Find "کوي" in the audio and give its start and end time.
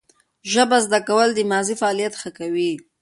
2.37-2.73